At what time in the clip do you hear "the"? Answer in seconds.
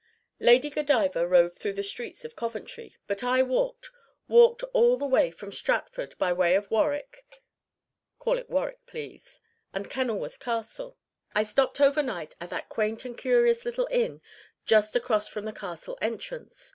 1.75-1.83, 4.97-5.05, 15.45-15.53